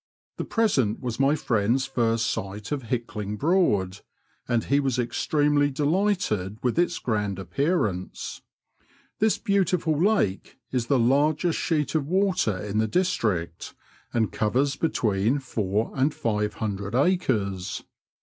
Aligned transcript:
The 0.37 0.45
present 0.45 0.99
was 0.99 1.19
my 1.19 1.37
Mend's 1.47 1.85
first 1.85 2.25
sight 2.25 2.71
of 2.71 2.81
Hickling 2.89 3.37
Broad, 3.37 3.99
and 4.47 4.63
he 4.63 4.79
was 4.79 4.97
extremely 4.97 5.69
delighted 5.69 6.57
with 6.63 6.79
its 6.79 6.97
grand 6.97 7.37
appearance. 7.37 8.41
This 9.19 9.37
beautiful 9.37 9.95
lake 9.95 10.57
is 10.71 10.87
the 10.87 10.97
largest 10.97 11.59
sheet 11.59 11.93
of 11.93 12.07
water 12.07 12.57
in 12.57 12.79
the 12.79 12.87
district, 12.87 13.75
and 14.11 14.31
covers 14.31 14.75
between 14.75 15.37
four 15.37 15.91
and 15.95 16.11
five 16.11 16.55
hundred 16.55 16.95
acres. 16.95 17.83